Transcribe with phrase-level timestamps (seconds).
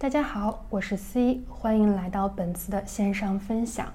[0.00, 3.92] 大家好，我是 C，欢迎来到本次的线上分享。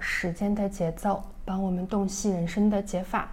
[0.00, 3.28] 时间的节奏，帮我们洞悉人生的解法。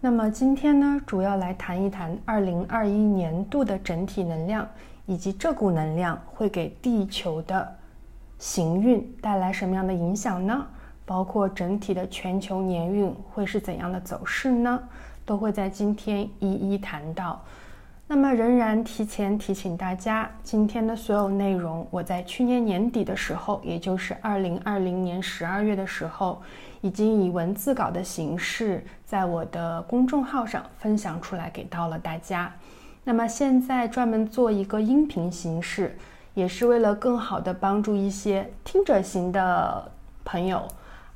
[0.00, 4.68] 那么今天呢，主要来谈一谈二零二一年度的整体能量，
[5.06, 7.76] 以及这股能量会给地球的
[8.38, 10.66] 行运带来什么样的影响呢？
[11.04, 14.80] 包括整体的全球年运会是怎样的走势呢？
[15.24, 17.42] 都会在今天一一谈到。
[18.10, 26.40] 那么，仍然提前提醒大家，今天的所有内容，我在去年年底的时候，也就是二零二零年十二月的时候，
[26.80, 32.50] 已经以文字稿的形式在我的公众号上分享出来给到了大家。
[33.04, 35.94] 那么现在专门做一个音频形式，
[36.32, 39.92] 也是为了更好的帮助一些听者型的
[40.24, 40.66] 朋友，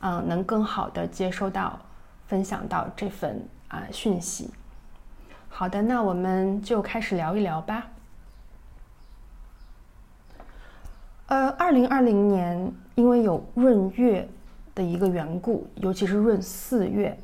[0.01, 1.79] 嗯，能更好的接收到、
[2.27, 4.51] 分享到这份啊讯息。
[5.55, 7.87] 好的，那我们就开始聊一聊吧。
[11.27, 14.27] 呃，二零二零年因为有闰月
[14.75, 17.17] 的一个缘故，尤其是闰四月，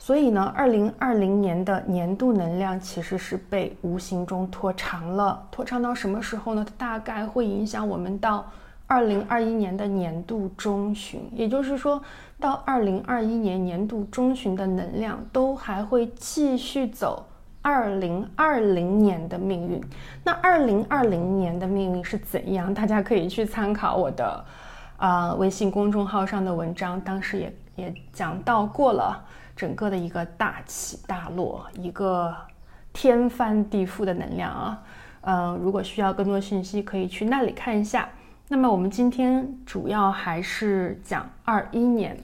[0.00, 5.46] 所以呢，二零二零年的年度能量其实是被无形中拖长了。
[5.52, 6.66] 拖长到什么时候呢？
[6.68, 8.50] 它大概会影响我们到
[8.88, 12.02] 二零二一年的年度中旬，也就是说
[12.40, 17.26] 到二零二一年年度中旬的能量都还会继续走。
[17.62, 19.78] 二零二零年的命运，
[20.24, 22.72] 那二零二零年的命运是怎样？
[22.72, 24.44] 大家可以去参考我的
[24.96, 29.22] 啊微信公众号上的文章，当时也也讲到过了
[29.54, 32.34] 整个的一个大起大落，一个
[32.94, 34.82] 天翻地覆的能量啊。
[35.20, 38.08] 嗯，如果需要更多信息，可以去那里看一下。
[38.48, 42.16] 那么我们今天主要还是讲二一年，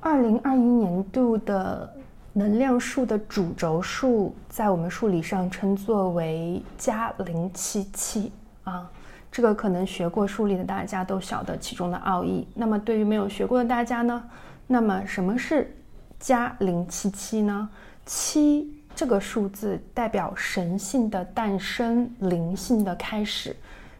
[0.00, 1.94] 二零二一年度的。
[2.32, 8.30] 能量数的主轴数在我们数理上称作为加零七七
[8.62, 8.88] 啊，
[9.32, 12.46] 这个可能学过数理的大家都晓得其中的奥义。
[12.54, 14.22] 那么对于没有学过的大家呢，
[14.68, 15.76] 那么什么是
[16.20, 17.68] 加零七七呢？
[18.06, 23.56] 七这个数字代表神性的诞生、灵性的开始，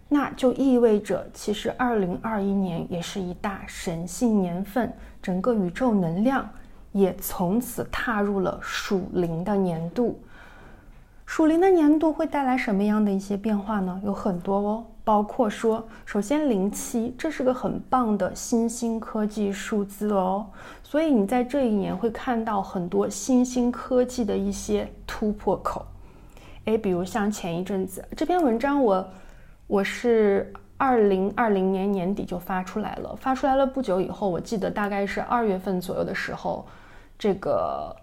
[0.08, 6.48] 那就意味着其实二零二一年也是一大神性年份，整个宇宙能量。
[6.92, 10.20] 也从此踏入了属灵的年度。
[11.26, 14.00] 属灵的年度会带来什么样的一些变化呢？
[14.04, 20.46] 有很多哦，包括说，首先零七，这是个很棒的新兴科技数字哦，
[20.82, 25.86] 所以你在这一年会看到很多新兴科技的一些突破口。
[26.64, 29.08] 诶，比如像前一阵子这篇文章，我
[29.66, 30.52] 我是。
[30.80, 36.66] 二零二零年年底就发出来了，发出来了不久以后，我记得大概是二月份左右的时候，
[37.18, 37.94] 这个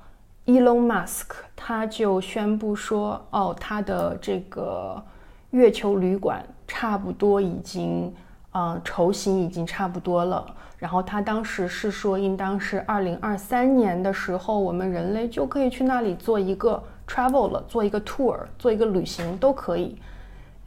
[0.46, 5.02] Elon Musk 他就宣布说，哦，他的这个
[5.50, 8.14] 月球旅馆差不多已经，
[8.54, 10.46] 嗯，雏形已经差不多了。
[10.78, 19.98] 然后他当时是说，应当是二零二三年的时候，我们人类就可以去那里做一个 travel 了，做一个 tour，做一个旅行都可以。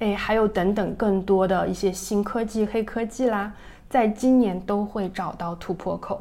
[0.00, 3.52] 哎，还有等等更多的一些新科技、黑科技啦，
[3.88, 6.20] 在今年都会找到突破口。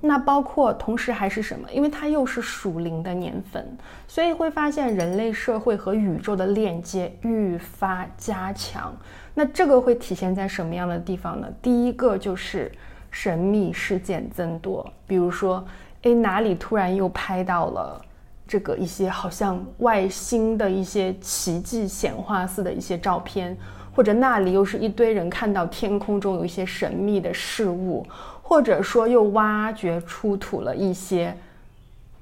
[0.00, 1.68] 那包括同时还是什么？
[1.72, 3.66] 因为它又是属灵的年份，
[4.06, 8.94] 所以会发现人类社会和宇宙的链接愈发加强。
[9.34, 11.48] 那这个会体现在什么样的地方呢？
[11.60, 12.70] 第一个就是
[13.10, 15.66] 神秘事件增多，比如说，
[16.02, 18.00] 哎，哪里突然又拍到了。
[18.48, 23.56] 这个一些好像外星的一些奇迹显化似的一些照片，
[23.92, 28.06] 或者那里又是一堆人看到天空中有一些神秘的事物，
[28.42, 31.36] 或者说又挖掘出土了一些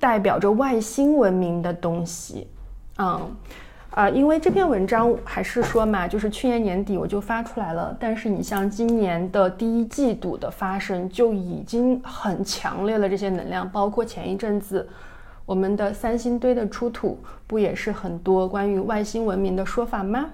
[0.00, 2.46] 代表着外星文明的东西。
[2.96, 3.20] 嗯，
[3.90, 14.88] 呃，因为这篇文章还是说嘛，就是去年年底我就发出来了，但是你像今年的第一季度的发生就已经很强烈了，这些能量，包括前一阵子。
[15.46, 20.30] 我们的三星堆的出土，不也是很多关于外星文明的说法吗？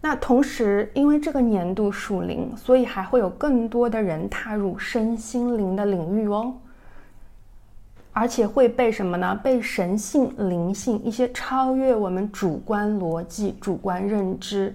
[0.00, 6.54] 那同时，因为这个年度属灵，所以还会有更多的人踏入身心灵的领域哦，
[8.12, 9.38] 而且会被什么呢？
[9.42, 14.74] 被神性、灵性一些超越我们主观逻辑、主观认知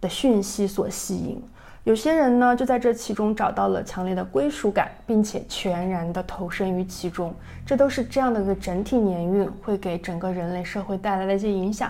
[0.00, 1.42] 的讯息所吸引。
[1.86, 7.32] 有些人呢，就在这其中找到了强烈的归属感，并且全然的投身于其中。
[7.64, 11.88] 这都是这样的一个整体年运会给整个人类社会带来的一些影响。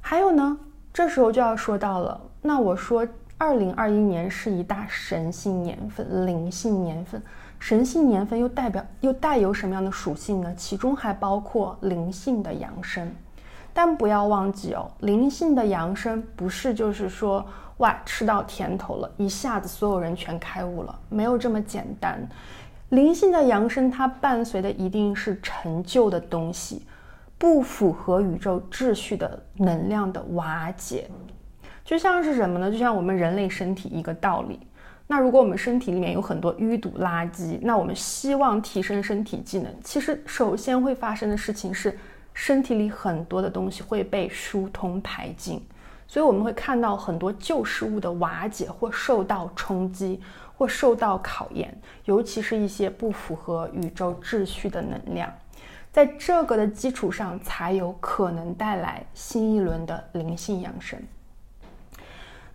[0.00, 0.58] 还有呢，
[0.90, 7.22] 这时候就要说到了，那我说，二零二一年是一大神性年份、灵性年份。
[7.58, 10.50] 神性年份又代表又带有什么样的属性呢？
[10.56, 13.14] 其中还包括灵性的扬升。
[13.74, 17.44] 但不要忘记哦，灵性的扬升不是就是说。
[17.82, 22.16] 哇，吃到甜头了，一下子所有人全开悟了，没有这么简单。
[22.90, 26.86] 灵性的扬升，它伴随的一定是陈旧的东西，
[27.36, 31.10] 不符合宇宙秩序的能量的瓦解。
[31.84, 32.70] 就像是什么呢？
[32.70, 34.60] 就像我们人类身体一个道理。
[35.08, 41.98] 那如果我们身体里面有很多淤堵垃圾，那我们希望提升身体机能，其实首先会发生的事情是，
[42.32, 45.60] 身体里很多的东西会被疏通排尽。
[46.12, 50.20] 所以我们会看到很多旧事物的瓦解，或受到冲击，
[50.54, 51.74] 或受到考验，
[52.04, 55.32] 尤其是一些不符合宇宙秩序的能量，
[55.90, 61.00] 在这个的基础上，才有可能带来新一轮的灵性养生。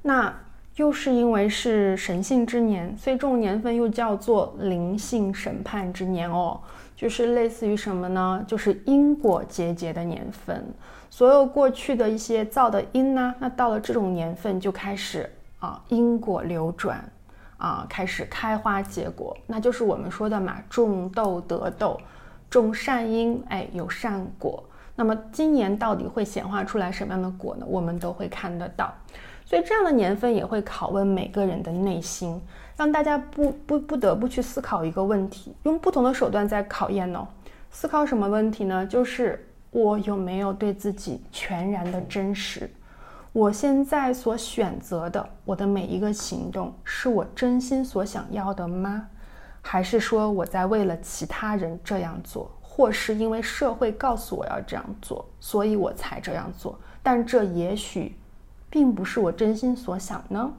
[0.03, 0.31] 那
[0.75, 6.61] 又是因为是神性之年，所以这种年份又叫做灵性审判之年哦，
[6.97, 8.43] 就是类似于什么呢？
[8.47, 10.65] 就是因果结节的年份。
[11.09, 17.07] 所有过去的一些造的因呢，那到了这种年份就开始啊因果流转，
[17.57, 21.99] 啊开始开花结果，那就是我们说的嘛，种豆得豆，
[22.49, 24.63] 种善因，哎有善果。
[24.95, 27.65] 那么今年到底会显化出来什么样的果呢？
[27.69, 28.91] 我们都会看得到。
[29.47, 32.39] 所以这样的年份也会拷问每个人的内心，
[32.75, 37.25] 让大家不不不得不去思考一个问题，用不同的手段在考验呢。
[37.71, 38.85] 思考什么问题呢？
[38.85, 39.43] 就是。
[39.69, 42.67] 我有没有对自己全然的真实？
[43.33, 49.07] 我现在所选择的，我的每一个行动，是我真心所想要的吗？
[49.61, 56.79] 还是说我在为了其他人这样做，或是因为社会告诉我要这样做，所以我才这样做？
[57.03, 58.17] 但这也许
[58.69, 60.53] 并不是我真心所想呢？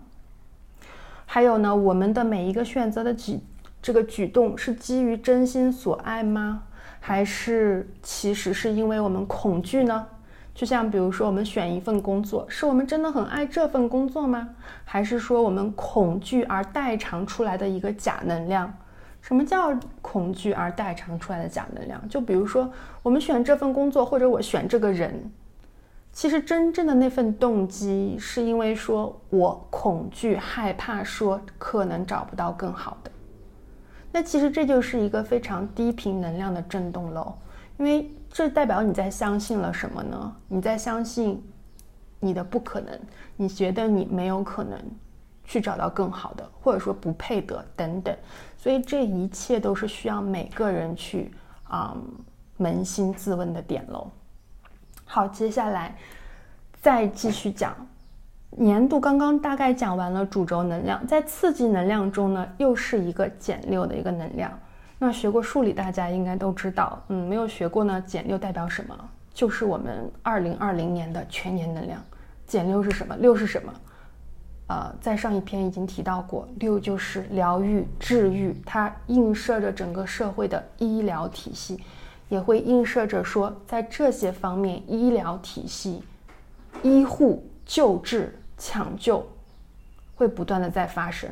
[1.26, 3.40] 还有呢，我们的每一个选择的举
[3.82, 6.62] 这个举动，是基于真心所爱吗？
[7.00, 10.06] 还是其实是因为我们恐惧呢？
[10.54, 14.48] 就像比如说，我们选一份工作，是我们真的很爱这份工作吗？
[14.84, 18.72] 还是说我们恐惧而代偿出来的一个假能量？
[19.20, 22.08] 什么叫恐惧而代偿出来的假能量？
[22.08, 22.72] 就比如说，
[23.02, 25.30] 我们选这份工作，或者我选这个人，
[26.18, 33.10] 其实真正的那份动机，是因为说我恐惧、害怕，说可能找不到更好的。
[34.10, 37.32] 那其实这就是一个非常低频能量的震动喽，
[37.76, 40.36] 因为这代表你在相信了什么呢？
[40.48, 41.40] 你在相信
[42.18, 42.98] 你的不可能，
[43.36, 44.76] 你觉得你没有可能
[45.44, 48.12] 去找到更好的，或者说不配得等等，
[48.56, 51.32] 所以这一切都是需要每个人去
[51.68, 51.96] 啊
[52.58, 54.10] 扪心自问的点喽。
[55.10, 55.96] 好，接下来
[56.82, 57.74] 再继续讲。
[58.50, 64.52] 年度刚刚大概讲完了主轴能量，在刺激能量中呢，又是一个减六的一个能量。
[64.98, 68.94] 那学过数理，大家应该都知道，嗯，没有学过呢，减六代表什么？
[69.32, 71.98] 就是我们二零二零年的全年能量。
[72.46, 73.16] 减六是什么？
[73.16, 73.72] 六是什么？
[74.66, 81.82] 呃，在上一篇已经提到过，六就是疗愈、治愈，它映射着整个社会的医疗体系，
[82.28, 86.02] 也会映射着说，在这些方面，医疗体系、
[86.82, 87.44] 医护。
[87.70, 89.22] 救治、抢救
[90.14, 91.30] 会不断的在发生，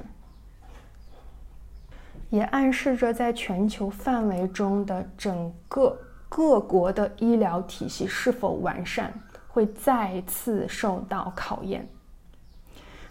[2.29, 5.99] 也暗示着在全球范围中的整个
[6.29, 9.11] 各国的医疗体系是否完善
[9.49, 11.88] 会再次受到考验。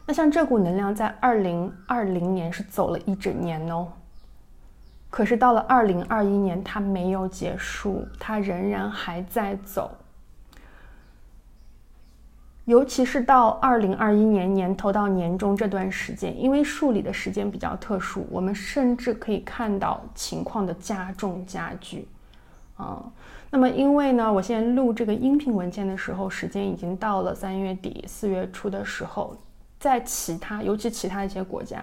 [0.06, 3.92] 那像这股能量在二零二零年是走了一整年哦，
[5.16, 9.96] 可是到了二零二一年，它没有结束，它仍然还在走。
[12.66, 22.06] 尤其是到二零二一年年头到年中这段时间，因为数理的时间比较特殊，我们甚至可以看到情况的加重加剧。
[22.76, 23.02] 啊，
[23.50, 29.34] 那么因为呢，我现在录这个音频文件的时候，时间已经到了三月底四月初的时候，
[29.80, 31.82] 在其他，尤其其他一些国家，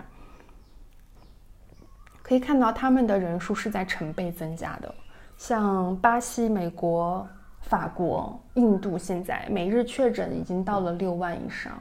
[2.33, 4.95] 可以看到他们的人数是在成倍增加的，
[5.37, 7.29] 像巴西、美国。
[7.61, 11.81] 法国、印度现在每日确诊已经到了六万以上，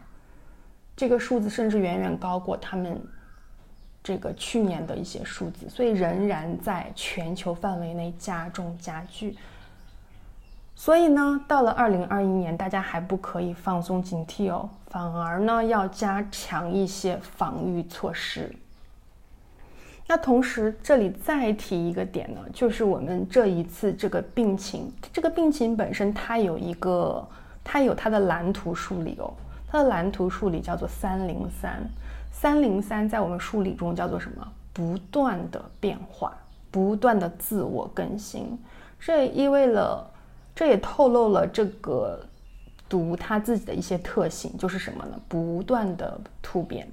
[0.95, 3.01] 这个数字甚至远远高过他们
[4.03, 9.35] 这个去年的一些数字，所以仍然在全球范围内加重加剧。
[10.75, 18.55] 所以呢，到了二零二一年，大家还不可以放松警惕哦，反而呢要加强一些防御措施。
[20.11, 27.25] 那同时，这里再提一个点呢，就是我们这一次这个病情，这个病情本身它有一个，
[27.63, 29.33] 它有它的蓝图梳理哦，
[29.69, 31.81] 它的蓝图梳理叫做三零三，
[32.29, 34.45] 三零三在我们梳理中叫做什么？
[34.73, 36.37] 不断的变化，
[36.69, 38.59] 不断的自我更新，
[38.99, 40.05] 这也意味了，
[40.53, 42.19] 这也透露了这个
[42.89, 45.17] 毒它自己的一些特性，就是什么呢？
[45.29, 46.85] 不断的突变。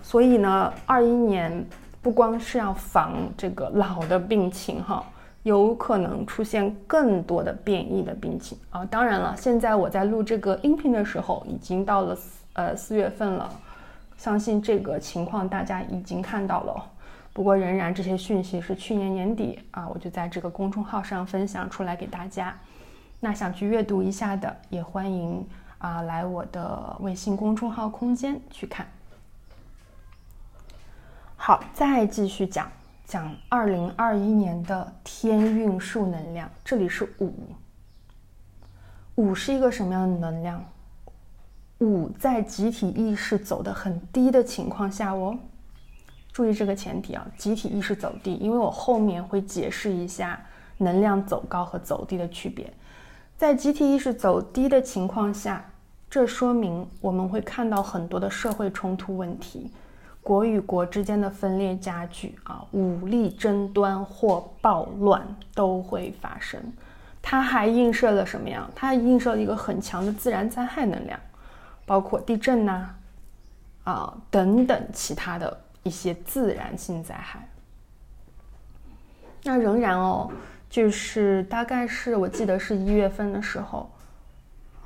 [0.00, 1.66] 所以呢，二一年。
[2.02, 5.04] 不光是要防这个老的病情哈，
[5.42, 8.84] 有可能出现更多的变异的病情啊。
[8.86, 12.16] 当然了，现在我在录这个音频的时候，已经到了
[12.54, 13.50] 呃四月份了，
[14.16, 16.82] 相信这个情况大家已经看到了。
[17.32, 22.56] 不过仍然这些讯息是去年年底啊，我就在这个公众号上分享出来给大家。
[23.20, 25.46] 那想去阅读一下的，也欢迎
[25.78, 28.86] 啊来我的微信公众号空间去看。
[31.42, 32.70] 好，再继续讲
[33.06, 36.46] 讲二零二一年的天运数能量。
[36.62, 37.32] 这里是五，
[39.14, 40.62] 五是一个什么样的能量？
[41.78, 45.34] 五在集体意识走得很低的情况下哦，
[46.30, 50.38] 注意这个前提啊，集体意识走低，因为我后面会解释一下
[50.76, 52.70] 能量走高和走低的区别。
[53.38, 55.64] 在集体意识走低的情况下，
[56.10, 59.70] 这说明我们会看到很多的社会冲突问题。
[60.22, 66.60] 国与国之间的分裂加剧啊，武力争端或暴乱都会发生。
[67.22, 68.68] 它还映射了什么呀？
[68.74, 71.18] 它映射了一个很强的自然灾害能量，
[71.86, 72.90] 包括地震呐，
[73.84, 77.48] 啊等等其他的一些自然性灾害。
[79.42, 80.30] 那仍然哦，
[80.68, 83.90] 就是大概是我记得是一月份的时候，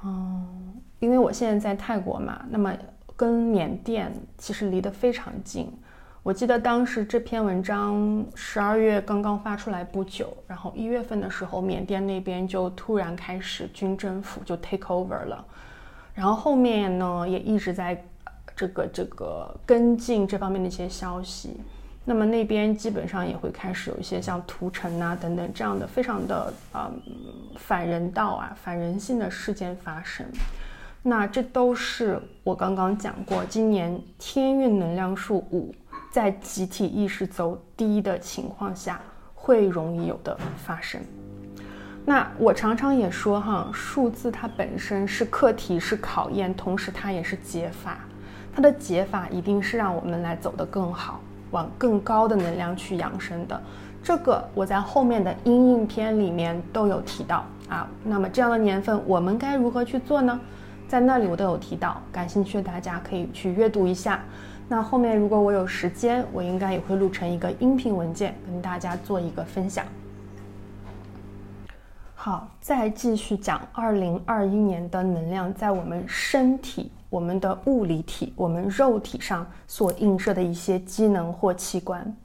[0.04, 2.72] 嗯，因为我现在在泰国嘛，那么。
[3.16, 5.72] 跟缅甸其实离得非常近。
[6.22, 15.44] 我记得当时这篇文章十二月刚刚发出来不久，然后一月份的时候，缅甸那边就突然开始军政府就 take over 了，
[16.14, 18.02] 然后后面呢也一直在
[18.56, 21.60] 这个这个跟进这方面的一些消息。
[22.06, 26.90] 那么那边基本上也会开始有一些像屠城啊等等这样的非常的啊
[27.56, 30.26] 反人道啊反人性的事件发生。
[31.06, 35.74] 那这都是我刚刚讲过，今年天运能量数五
[36.10, 38.98] 在集体意识走低的情况下
[39.34, 40.98] 会容易有的发生。
[42.06, 47.98] 那我常常也说哈，数字它本身是课题，是考验，同时它也是解法。
[48.54, 51.20] 它的解法一定是让我们来走得更好，
[51.50, 53.62] 往更高的能量去养生的。
[54.02, 57.86] 这个我在后面的阴影篇里面都有提到啊。
[58.02, 60.40] 那么这样的年份，我们该如何去做呢？
[60.94, 64.22] 在那里我都有提到，感兴趣的大家可以去阅读一下。
[64.68, 69.84] 那后面如果我有时间，我应该也会录成一个音频文件，跟大家做一个分享。
[72.14, 82.16] 好，再继续讲二零二一年的能量在我们身体、我们的物理体、我们肉体上所映射的一些机能或器官。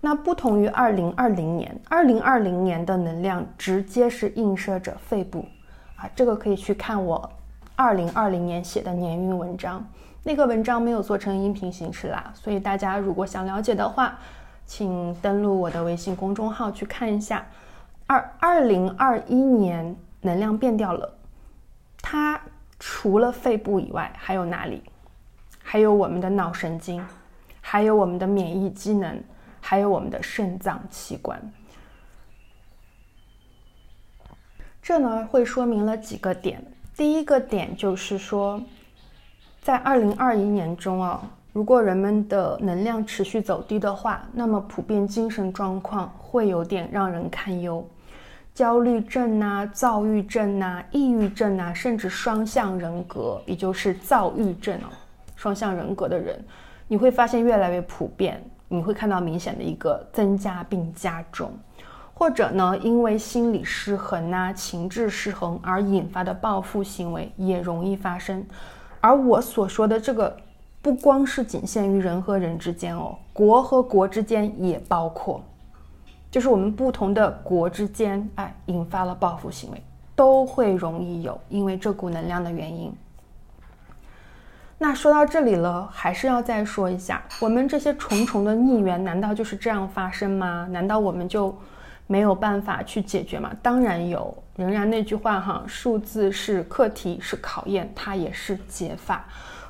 [0.00, 5.44] 那不同于二零二零年，二零二零年的能量直接是映射着肺部
[5.96, 7.28] 啊，这个可以去看我。
[7.76, 9.84] 二零二零年写的年运文章，
[10.22, 14.18] 那个文章没有做成音频形式啦，所以大家如果想了解的话，
[14.64, 17.46] 请登录我的微信公众号去看一下。
[18.06, 21.14] 二二零二一年能量变掉了，
[22.00, 22.40] 它
[22.78, 24.82] 除了肺部以外还有哪里？
[25.62, 27.04] 还有我们的脑神经，
[27.60, 29.20] 还有我们的免疫机能，
[29.60, 31.40] 还有我们的肾脏器官。
[34.80, 36.62] 这呢会说明了几个点。
[36.96, 38.62] 第一个点就是说，
[39.60, 41.20] 在二零二一年中啊，
[41.52, 47.84] 如果人们的能量持续走低的话，那么普遍精神状况会有点让人堪忧，
[48.54, 54.86] 焦虑症呐、躁郁症呐、抑郁症呐，甚至双向人格，也就是躁郁症哦，
[55.34, 56.38] 双向人格的人，
[56.86, 61.52] 你会发现越来越普遍，你会看到明显的一个增加并加重。
[62.16, 68.46] 或者呢，因为心理失衡呐、情志失衡而引发的报复行为也容易发生。
[69.00, 70.36] 而我所说的这个，
[70.80, 75.42] 不光是仅限于人和人之间哦，国和国之间也包括，
[76.30, 79.82] 就是我们不同的国之间，哎，引发了报复行为，
[80.14, 82.92] 都会容易有，因为这股能量的原因。
[84.78, 90.68] 那说到这里了，还是要再说一下，我们这些重重的逆缘，难道就是这样发生吗？
[90.70, 91.52] 难道我们就？
[92.06, 93.50] 没有办法去解决吗？
[93.62, 99.24] 当然有，仍然那句话哈，数字是课题，是考验，它也是解法。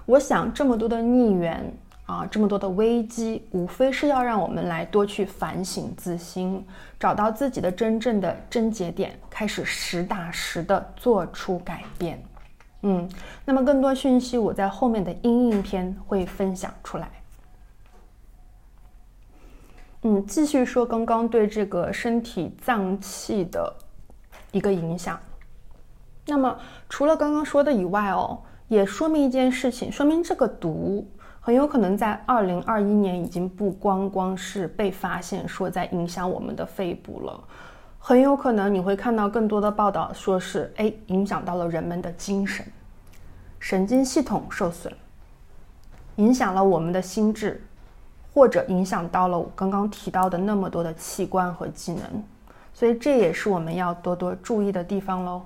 [0.05, 1.73] 我想这么多的逆缘
[2.07, 6.62] 啊，这么多的危机，无非是要让我们来多去反省自心，
[6.99, 12.23] 找到自己的真正的症结点，开始实打实的做出改变。
[12.83, 13.09] 嗯，
[13.47, 17.09] 那么更多讯息我在后面的音影篇会分享出来。
[20.07, 23.75] 嗯，继续说刚刚对这个身体脏器的
[24.53, 25.19] 一个影响。
[26.27, 26.55] 那么
[26.91, 31.07] 除了刚刚说的以外哦，也说明一件事情，说明这个毒
[31.41, 37.43] 很有可能在二零二一年已经不光光是被发现说在影响我们的肺部了，
[37.99, 42.63] 很有可能你会看到更多的报道说是哎影响到了人们的精神、
[43.59, 44.93] 神经系统受损，
[46.17, 47.63] 影响了我们的心智。
[48.35, 52.03] 或者影响到了我刚刚提到的那么多的器官和机能，
[52.73, 55.43] 所以这也是我们要多多注意的地方喽。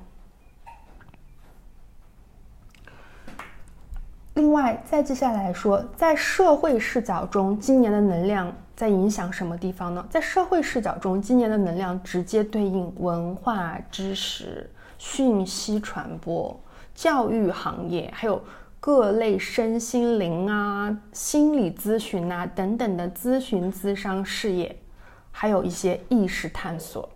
[4.33, 10.03] 另外，再接下来说，在社会视角中，今年的能量在影响什么地方呢？
[10.09, 16.59] 在社会视角中，今年的能量直接对应文化、知识、讯息传播、
[16.95, 18.43] 教育行业，还有。
[18.81, 24.77] 各类身心灵啊、心理咨询啊等等的咨询咨商事业，
[25.33, 27.09] 还有一些意识探索，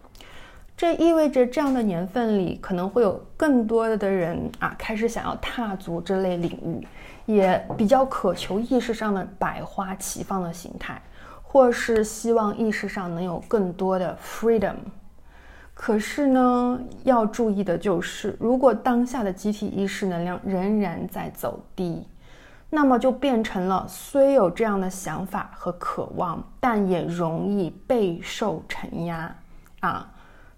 [0.76, 6.86] 这意味着这样的年份里，可能会有更多的人啊开始想要踏足这类领域，
[7.26, 11.00] 也比较渴求意识上的百花齐放的形态，
[11.42, 14.74] 或是希望意识上能有更多的 freedom。
[15.74, 22.06] 可是呢，要注意的就是，如果当下的集体意识能量仍然在走低，
[22.68, 29.34] 那么就变成了虽有这样的想法和渴望，但也容易备受承压
[29.80, 30.12] 啊，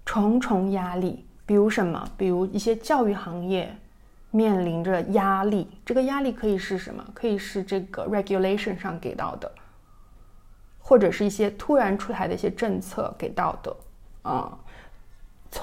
[0.05, 1.25] 重重压力。
[1.47, 2.07] 比如什么？
[2.17, 3.75] 比如一些教育行业
[4.31, 7.05] 面临着压力，这个压力可以是什么？
[7.15, 9.51] 可以是这个 regulation 上给到的，
[10.79, 13.77] 或者是一些突然出台的一些政策给到的
[14.23, 14.59] 啊。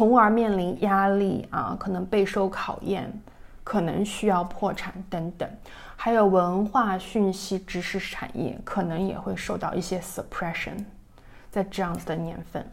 [0.02, 3.22] 从而面临压力啊，可能备受考验，
[3.64, 5.48] 可能需要破产等等。
[5.96, 10.84] 还有文化讯息知识产业可能也会受到一些 suppression，
[11.52, 12.66] 在这样子的年份。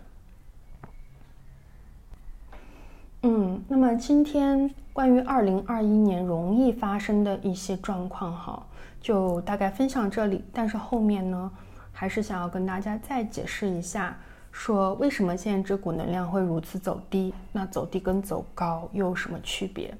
[3.24, 8.66] 嗯，那么今天关于二零二一年容易发生的一些状况哈，
[9.02, 10.42] 就大概分享这里。
[10.50, 11.50] 但是后面呢，
[11.92, 14.16] 还是想要跟大家再解释一下。
[14.58, 17.32] 说为什么现在这股能量会如此走低？
[17.52, 19.96] 那走低跟走高又有什么区别？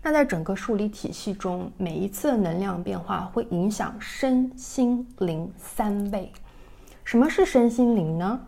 [0.00, 6.32] 那在整个数理体系中，每一次的能量变化会影响身心灵三倍。
[7.02, 8.40] 什么是身心灵呢？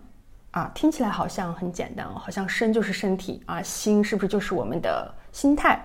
[0.53, 5.85] 啊，听起来好像很简单哦，好像身就是身体啊，心是不是就是我们的心态？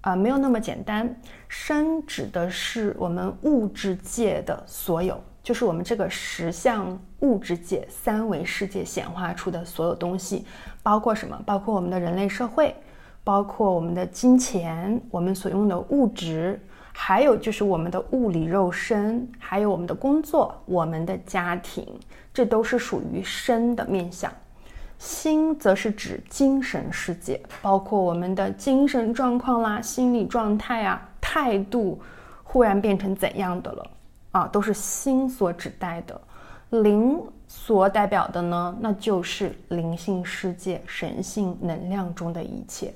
[0.00, 1.14] 啊，没有那么简单。
[1.48, 5.22] 身指的是我们物质界的所有。
[5.46, 10.44] 就是我们这个十项物质界三维世界显化出的所有东西，
[10.82, 11.40] 包括什么？
[11.46, 12.74] 包括我们的人类社会，
[13.22, 16.60] 包括我们的金钱，我们所用的物质，
[16.92, 21.86] 还有就是我们的物理肉身，还有我们的工作，我们的家庭，
[22.34, 24.28] 这都是属于身的面相。
[24.98, 32.02] 心则是指精神世界，包括我们的精神状况啦、心理状态啊、态度，
[32.42, 33.90] 忽然变成怎样的了？
[34.36, 36.20] 啊，都是心所指代的，
[36.68, 37.18] 灵
[37.48, 42.92] 所代表的呢，那就是灵性世界、神性能量中的一切。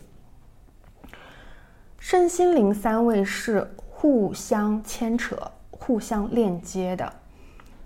[1.99, 5.35] 身心灵三位是互相牵扯、
[5.71, 7.11] 互相链接的。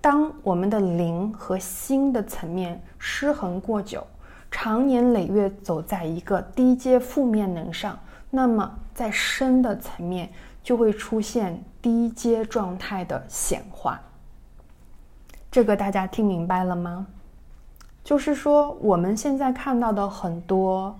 [0.00, 4.04] 当我们的灵和心的层面失衡过久，
[4.50, 7.96] 长年累月走在一个低阶负面能上，
[8.30, 10.28] 那么在身的层面。
[10.64, 14.00] 就会出现低阶状态的显化，
[15.50, 17.06] 这个大家听明白了吗？
[18.02, 20.98] 就是说，我们现在看到的很多，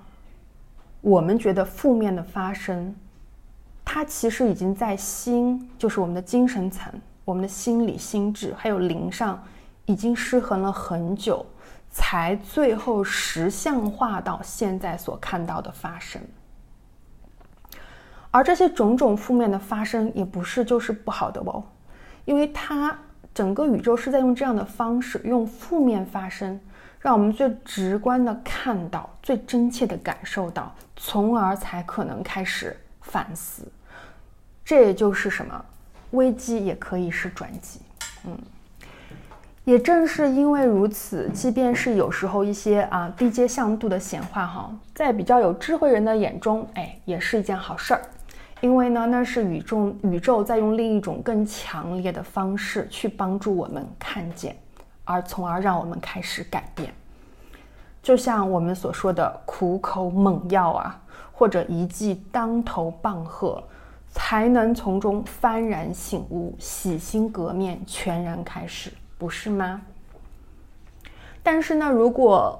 [1.00, 2.94] 我们觉得负面的发生，
[3.84, 6.92] 它其实已经在心，就是我们的精神层、
[7.24, 9.42] 我们的心理、心智还有灵上，
[9.86, 11.44] 已经失衡了很久，
[11.90, 16.20] 才最后实相化到现在所看到的发生。
[18.34, 21.62] 而这些种种负面的发生，也不是就是不好的哦，
[22.24, 22.98] 因为它
[23.32, 26.58] 整个宇宙是在用这样的方式，用负面发生，
[26.98, 33.62] 让我们最直观的看到，最真切的感受到，从而才可能开始反思。
[34.64, 35.64] 这也就是什么，
[36.10, 37.78] 危机也可以是转机。
[38.26, 38.36] 嗯，
[39.62, 48.02] 也正是因为如此，即便是有时候一些啊低阶向度的显化哈，在比较有智慧人的眼中，哎，也是一件好事儿。
[48.64, 54.56] 因为呢，那是宇宙宇宙在用另一种更强烈的方式去帮助我们看见，
[55.04, 56.90] 而从而让我们开始改变。
[58.02, 60.98] 就像我们所说的苦口猛药啊，
[61.30, 63.62] 或者一记当头棒喝，
[64.10, 69.82] 才能从中幡然醒悟、洗心革面、全然开始，不是吗？
[71.42, 72.58] 但是呢，如果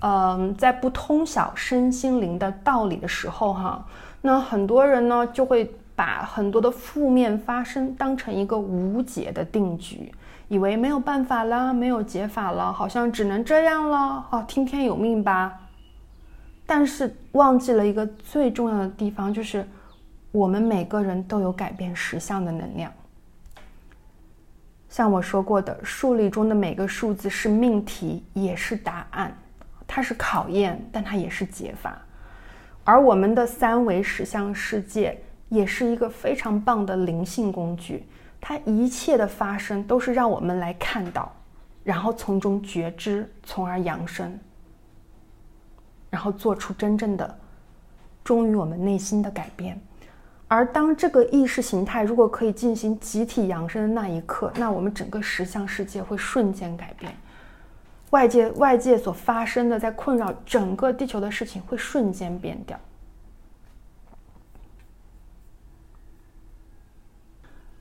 [0.00, 3.86] 嗯，在不通晓身心灵的道理的时候，哈。
[4.20, 10.12] 那很多人呢，就会把很多的负面发生当成一个无解的定局，
[10.48, 15.60] 以为没有办法了，没有解法了，好像只能这样了，哦，听天由命吧。
[16.66, 19.66] 但是忘记了一个最重要的地方，就是
[20.32, 22.92] 我们每个人都有改变实相的能量。
[24.90, 29.36] 像我说过的，数理中的每个数字是命题，也是答案，
[29.86, 31.98] 它是考验，但它也是解法。
[32.88, 35.20] 而我们的三维实相世界
[35.50, 38.06] 也是一个非常棒的灵性工具，
[38.40, 41.30] 它一切的发生都是让我们来看到，
[41.84, 44.38] 然后从中觉知，从而扬升，
[46.08, 47.38] 然后做出真正的
[48.24, 49.78] 忠于我们内心的改变。
[50.46, 57.12] 而当这个意识形态如果可以进行集体扬升的那一刻，那我们整个实相世界会瞬间改变。
[58.10, 62.78] 外界外界所发生的在困扰整个地球的事情会瞬间变掉。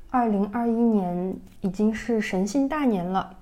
[0.09, 3.33] 二零二一年已经是神性大年了，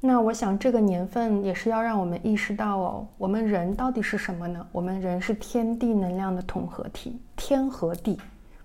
[0.00, 4.66] 那我想这个年份也是要让我们意识到哦，我们人到底是什么呢？
[4.72, 8.18] 我们人是天地能量的统合体，天和地，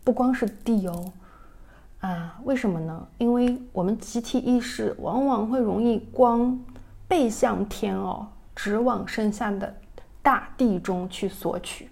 [0.03, 1.11] 不光是地哦，
[1.99, 3.07] 啊，为什么呢？
[3.17, 6.57] 因为我们集体意识往往会容易光。
[7.07, 9.75] 背向天哦，直往身下的
[10.21, 11.89] 大地中去索取。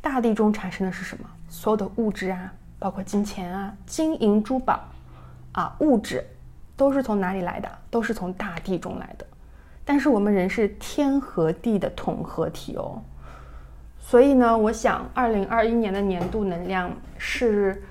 [0.00, 1.28] 大地中产生的是什么？
[1.48, 4.80] 所有的物质啊，包括金钱啊、金银珠宝
[5.52, 6.24] 啊，物质
[6.76, 7.68] 都是从哪里来的？
[7.90, 9.26] 都是从大地中来的。
[9.84, 13.02] 但是我们人是天和地的统合体哦，
[13.98, 17.82] 所以呢，我想二零二一年的年度能量是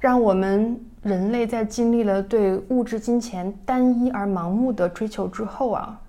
[0.00, 0.84] 让我们。
[1.02, 6.00] 人类在经历了对物质金钱单一而盲目的追求之后啊，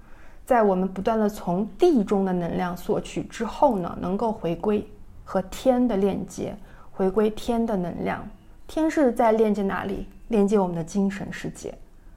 [0.45, 4.87] 在我们不断的从地中的能量索取之后呢，能够回归
[5.23, 6.55] 和天的链接，
[6.91, 8.23] 回归天的能量。
[8.67, 10.07] 天是在链接哪里？
[10.27, 11.73] 链接我们的精神世界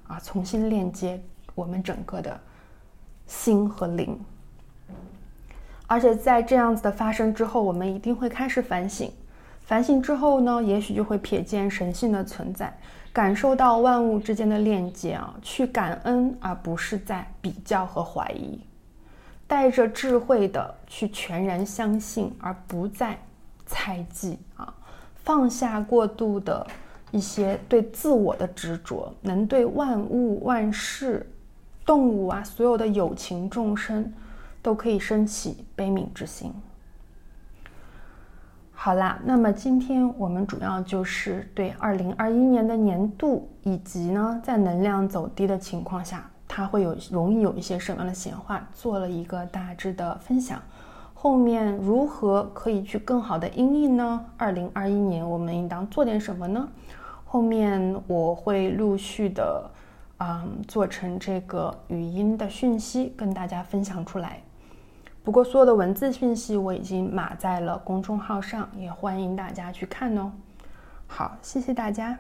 [0.07, 1.21] 啊，重新链接
[1.55, 2.39] 我们整个的
[3.27, 4.19] 心和灵。
[5.87, 9.11] 而且在这样子的发生之后，我们一定会开始反省。
[9.67, 12.73] 反省之后呢，也许就会瞥见神性的存在，
[13.13, 18.61] 感受到万物之间的链接啊，去感恩，而不是在比较和怀疑，
[19.49, 23.19] 带着智慧的去全然相信，而不再
[23.67, 24.73] 猜忌啊，
[25.17, 26.65] 放下过度的
[27.11, 31.29] 一些对自我的执着，能对万物万事、
[31.85, 34.15] 动物啊，所有的有情众生，
[34.63, 36.55] 都可以升起悲悯之心。
[38.87, 50.63] 好啦，那么今天我们主要就是对二零二一年的年度，以及呢在能量走低的情况下，它会有容易有一些什么样的显化，做了一个大致的分享。
[51.15, 54.25] 后面如何可以去更好的应应呢？
[54.37, 56.69] 二零二一年我们应当做点什么呢？
[57.25, 59.69] 后面我会陆续的，
[60.21, 64.41] 嗯，做成这个语音的讯息跟大家分享出来。
[65.27, 70.31] 不过，所有的文字讯息我已经码在了公众号上，也欢迎大家去看哦。
[71.09, 72.17] 好，谢谢大家。